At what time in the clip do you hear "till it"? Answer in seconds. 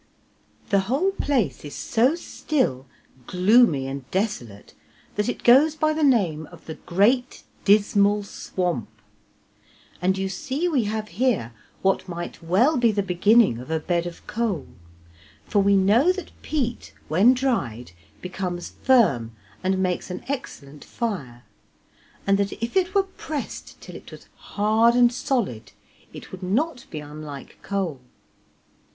23.81-24.11